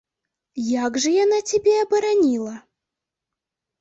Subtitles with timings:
[0.85, 2.55] Як жа яна цябе абараніла?